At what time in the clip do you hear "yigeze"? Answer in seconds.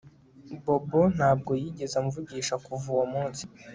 1.61-1.95